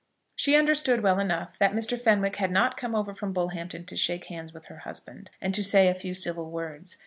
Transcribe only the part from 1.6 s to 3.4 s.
Mr. Fenwick had not come over from